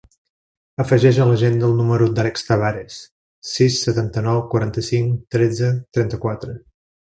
Afegeix 0.83 1.19
a 1.19 1.27
l'agenda 1.31 1.67
el 1.67 1.75
número 1.81 2.07
de 2.13 2.17
l'Àlex 2.21 2.47
Tabares: 2.47 2.97
sis, 3.51 3.79
setanta-nou, 3.89 4.41
quaranta-cinc, 4.55 5.23
tretze, 5.37 5.71
trenta-quatre. 6.01 6.61